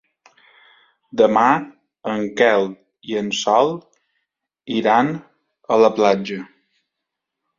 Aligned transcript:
Demà 1.19 1.43
en 2.13 2.23
Quel 2.39 2.65
i 3.11 3.19
en 3.21 3.29
Sol 3.41 3.69
iran 4.79 5.11
a 5.77 5.81
la 5.83 5.95
platja. 6.01 6.41